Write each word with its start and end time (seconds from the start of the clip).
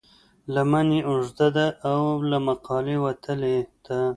لمن 0.53 0.87
یې 0.97 1.01
اوږده 1.09 1.47
ده 1.55 1.67
او 1.89 1.99
له 2.29 2.37
مقالې 2.47 2.95
وتلې 3.05 3.57
ده. 3.85 3.99